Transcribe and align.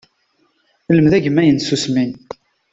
Lmed 0.97 1.13
agemmay 1.17 1.49
n 1.49 1.57
tsusmi. 1.57 2.05